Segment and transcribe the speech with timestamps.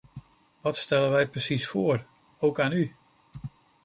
[0.61, 2.05] Wat stellen wij precies voor,
[2.39, 2.95] ook aan u?